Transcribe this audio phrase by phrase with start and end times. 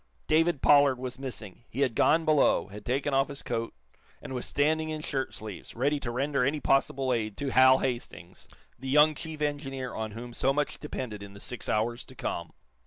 [0.25, 1.63] David Pollard was missing.
[1.69, 3.75] He had gone below, had taken off his coat,
[4.19, 8.47] and was standing in shirt sleeves, ready to render any possible aid to Hal Hastings,
[8.79, 12.51] the young chief engineer on whom so much depended in the six hours to come.